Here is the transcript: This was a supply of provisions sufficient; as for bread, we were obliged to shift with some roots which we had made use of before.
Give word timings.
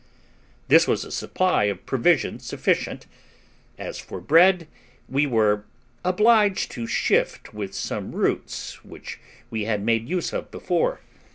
This 0.67 0.87
was 0.87 1.05
a 1.05 1.11
supply 1.11 1.65
of 1.65 1.85
provisions 1.85 2.43
sufficient; 2.43 3.05
as 3.77 3.99
for 3.99 4.19
bread, 4.19 4.67
we 5.07 5.27
were 5.27 5.65
obliged 6.03 6.71
to 6.71 6.87
shift 6.87 7.53
with 7.53 7.75
some 7.75 8.11
roots 8.13 8.83
which 8.83 9.19
we 9.51 9.65
had 9.65 9.83
made 9.85 10.09
use 10.09 10.33
of 10.33 10.49
before. 10.49 11.01